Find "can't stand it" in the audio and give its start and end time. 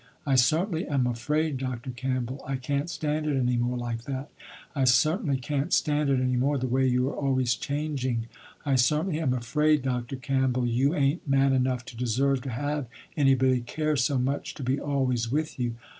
2.55-3.37, 5.37-6.19